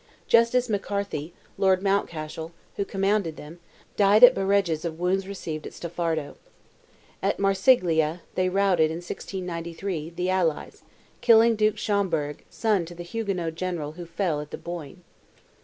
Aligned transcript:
Justin 0.27 0.63
McCarthy, 0.69 1.31
Lord 1.59 1.83
Mountcashel, 1.83 2.53
who 2.75 2.83
commanded 2.83 3.37
them, 3.37 3.59
died 3.95 4.23
at 4.23 4.33
Bareges 4.33 4.83
of 4.83 4.97
wounds 4.99 5.27
received 5.27 5.67
at 5.67 5.73
Staffardo. 5.73 6.37
At 7.21 7.37
Marsiglia, 7.37 8.21
they 8.33 8.49
routed, 8.49 8.89
in 8.89 8.97
1693, 8.97 10.13
the 10.15 10.27
allies, 10.31 10.81
killing 11.21 11.55
Duke 11.55 11.77
Schomberg, 11.77 12.43
son 12.49 12.83
to 12.85 12.95
the 12.95 13.03
Huguenot 13.03 13.53
general 13.53 13.91
who 13.91 14.07
fell 14.07 14.41
at 14.41 14.49
the 14.49 14.57
Boyne. 14.57 15.03